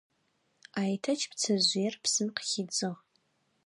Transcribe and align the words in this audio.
Айтэч 0.79 1.21
пцэжъыер 1.31 1.95
псым 2.03 2.27
къыхидзыгъ. 2.35 2.99